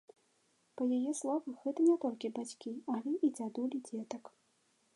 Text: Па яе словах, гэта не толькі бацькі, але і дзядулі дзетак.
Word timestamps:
Па 0.79 0.83
яе 0.97 1.11
словах, 1.19 1.59
гэта 1.65 1.85
не 1.89 1.97
толькі 2.05 2.31
бацькі, 2.37 2.73
але 2.97 3.11
і 3.27 3.33
дзядулі 3.37 3.83
дзетак. 3.91 4.23